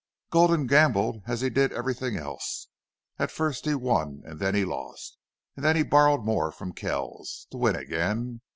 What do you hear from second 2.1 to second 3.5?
else. At